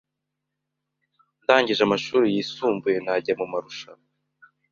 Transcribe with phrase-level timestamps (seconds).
[1.43, 4.07] Ndangije amashuri yisumbuye najyaga mu marushanwa